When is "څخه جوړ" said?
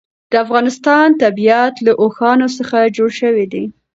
2.57-3.09